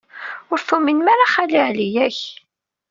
[0.51, 2.19] Ur tuminem ara Xali Ɛli, yak?